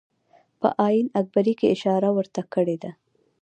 په 0.59 0.67
آیین 0.87 1.07
اکبري 1.19 1.53
کې 1.59 1.71
اشاره 1.75 2.09
ورته 2.17 2.41
کړې 2.53 2.77
ده. 2.83 2.91